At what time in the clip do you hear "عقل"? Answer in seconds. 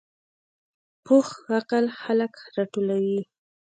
1.57-1.85